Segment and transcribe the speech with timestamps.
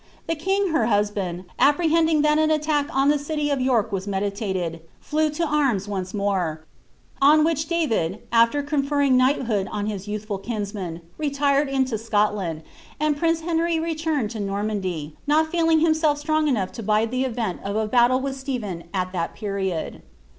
[0.25, 4.07] The king her husband, ap prehending that an attack <m the city of York was
[4.07, 6.65] meditated, flew to arms once more;
[7.21, 12.63] on which David, aAer couferring knighthood on his youthful kinsman, retired into Scotland,
[12.99, 17.59] and prince Henry returned to Normandy, not feeling himself strong enough to bide the event
[17.63, 20.01] of a banle with Stephen at that period.'